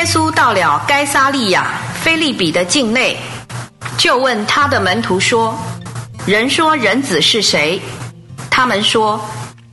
[0.00, 3.18] 耶稣到了该撒利亚菲利比的境内，
[3.98, 5.54] 就问他的门徒说
[6.24, 7.78] ：“人说人子是谁？”
[8.50, 9.20] 他们说：“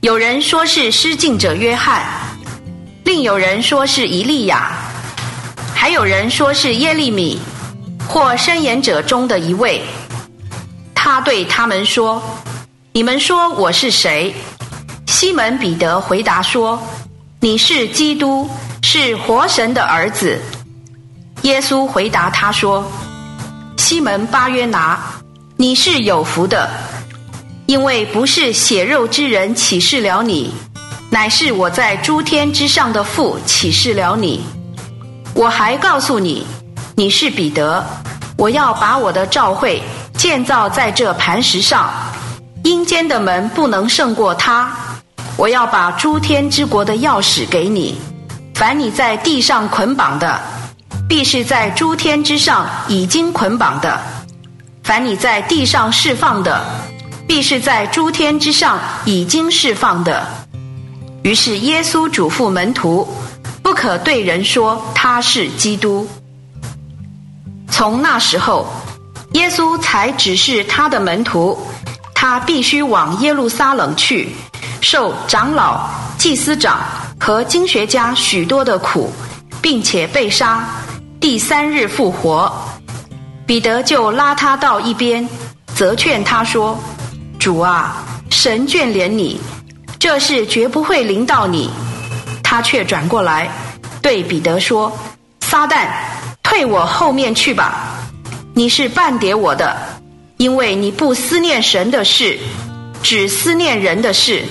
[0.00, 2.04] 有人说是施浸者约翰，
[3.02, 4.70] 另有人说是以利亚，
[5.74, 7.40] 还有人说是耶利米，
[8.06, 9.82] 或申言者中的一位。”
[10.94, 12.22] 他对他们说
[12.94, 14.32] ：“你们说我是谁？”
[15.08, 16.80] 西门彼得回答说
[17.42, 18.48] ：“你是基督。”
[18.84, 20.42] 是活神的儿子。
[21.42, 22.84] 耶稣回答他说
[23.78, 25.00] ：“西门巴约拿，
[25.56, 26.68] 你是有福的，
[27.66, 30.52] 因为不是血肉之人启示了你，
[31.10, 34.44] 乃是我在诸天之上的父启示了你。
[35.32, 36.44] 我还告诉你，
[36.96, 37.86] 你是彼得，
[38.36, 39.80] 我要把我的召会
[40.18, 41.88] 建造在这磐石上，
[42.64, 44.76] 阴间的门不能胜过他。
[45.36, 47.98] 我要把诸天之国的钥匙给你。”
[48.54, 50.40] 凡你在地上捆绑的，
[51.08, 53.98] 必是在诸天之上已经捆绑的；
[54.84, 56.64] 凡你在地上释放的，
[57.26, 60.24] 必是在诸天之上已经释放的。
[61.22, 63.08] 于是耶稣嘱咐门徒，
[63.62, 66.06] 不可对人说他是基督。
[67.68, 68.66] 从那时候，
[69.32, 71.58] 耶稣才指示他的门徒，
[72.14, 74.28] 他必须往耶路撒冷去，
[74.82, 75.88] 受长老、
[76.18, 76.78] 祭司长。
[77.24, 79.08] 和经学家许多的苦，
[79.60, 80.68] 并且被杀，
[81.20, 82.52] 第三日复活。
[83.46, 85.28] 彼得就拉他到一边，
[85.72, 86.76] 责劝他说
[87.38, 89.40] ：“主啊，神眷怜你，
[90.00, 91.70] 这事绝不会临到你。”
[92.42, 93.48] 他却转过来
[94.02, 94.92] 对彼得说
[95.38, 95.86] ：“撒旦，
[96.42, 98.00] 退我后面去吧！
[98.52, 99.76] 你是半点我的，
[100.38, 102.36] 因为你不思念神的事，
[103.00, 104.42] 只思念人的事。”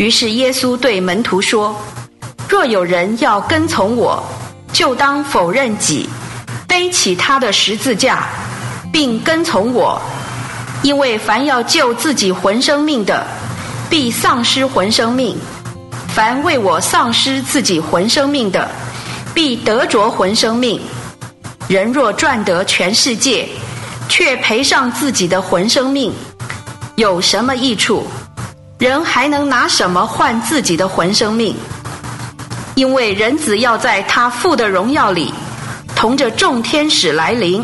[0.00, 1.76] 于是耶稣对门徒说
[2.48, 4.18] ：“若有人要跟从我，
[4.72, 6.08] 就当否认己，
[6.66, 8.26] 背起他的十字架，
[8.90, 10.00] 并跟从我。
[10.82, 13.26] 因为凡要救自己魂生命的，
[13.90, 15.36] 必丧失魂生命；
[16.08, 18.70] 凡为我丧失自己魂生命的，
[19.34, 20.80] 必得着魂生命。
[21.68, 23.46] 人若赚得全世界，
[24.08, 26.10] 却赔上自己的魂生命，
[26.96, 28.06] 有什么益处？”
[28.80, 31.54] 人还能拿什么换自己的魂生命？
[32.74, 35.34] 因为人子要在他父的荣耀里，
[35.94, 37.62] 同着众天使来临。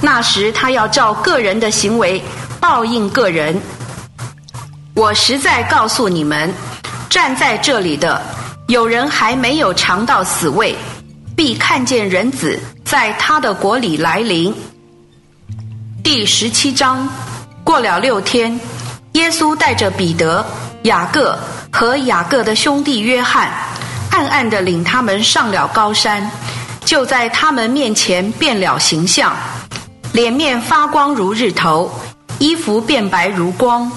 [0.00, 2.22] 那时他要照个人的行为
[2.60, 3.60] 报应个人。
[4.94, 6.54] 我实在告诉你们，
[7.10, 8.22] 站在这里的
[8.68, 10.76] 有人还没有尝到死味，
[11.34, 14.54] 必看见人子在他的国里来临。
[16.04, 17.08] 第十七章，
[17.64, 18.60] 过了六天。
[19.16, 20.44] 耶稣带着彼得、
[20.82, 21.38] 雅各
[21.72, 23.50] 和雅各的兄弟约翰，
[24.10, 26.30] 暗暗地领他们上了高山，
[26.84, 29.34] 就在他们面前变了形象，
[30.12, 31.90] 脸面发光如日头，
[32.38, 33.90] 衣服变白如光。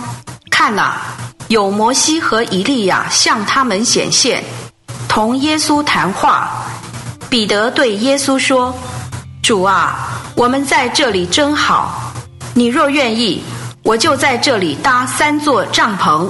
[0.50, 1.02] 看哪，
[1.50, 4.42] 有摩西和以利亚向他们显现，
[5.10, 6.50] 同耶稣谈话。
[7.30, 8.74] 彼得对耶稣说
[9.44, 12.14] ：“主啊，我们在这里真好，
[12.54, 13.44] 你若愿意。”
[13.84, 16.30] 我就在这里搭三座帐篷，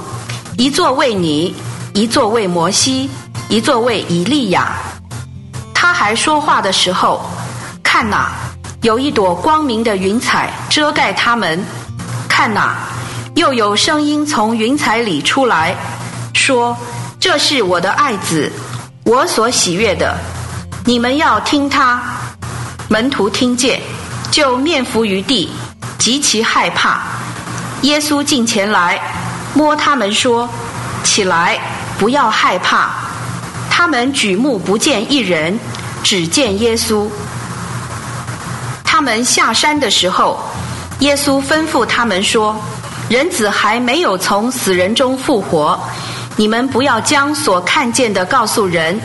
[0.56, 1.54] 一座为你，
[1.92, 3.10] 一座为摩西，
[3.48, 4.72] 一座为以利亚。
[5.74, 7.28] 他还说话的时候，
[7.82, 8.32] 看哪，
[8.82, 11.62] 有一朵光明的云彩遮盖他们。
[12.28, 12.76] 看哪，
[13.34, 15.74] 又有声音从云彩里出来，
[16.32, 16.76] 说
[17.20, 18.50] ：“这是我的爱子，
[19.04, 20.16] 我所喜悦的，
[20.86, 22.00] 你们要听他。”
[22.88, 23.80] 门徒听见，
[24.30, 25.50] 就面伏于地，
[25.98, 27.02] 极其害怕。
[27.82, 29.00] 耶稣近前来，
[29.54, 30.48] 摸他们说
[31.02, 31.58] ：“起来，
[31.98, 32.90] 不要害怕。”
[33.70, 35.58] 他们举目不见一人，
[36.02, 37.08] 只见耶稣。
[38.84, 40.38] 他们下山的时候，
[40.98, 42.54] 耶稣吩咐他们说
[43.08, 45.80] ：“人子还没有从死人中复活，
[46.36, 49.00] 你们不要将所看见的告诉人。”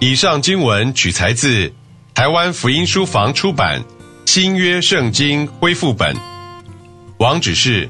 [0.00, 1.72] 以上经文取材自
[2.12, 3.80] 台湾福音书房出版
[4.24, 6.12] 《新约圣经恢复本》。
[7.18, 7.88] 网址是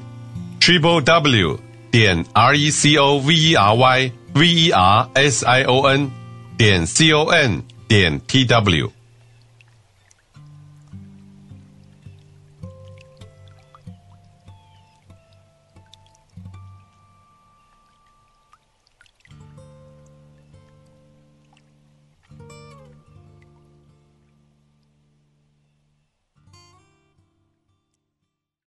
[0.60, 1.58] triple w
[1.90, 5.80] 点 r e c o v e r y v e r s i o
[5.88, 6.08] n
[6.56, 8.95] 点 c o n 点 t w。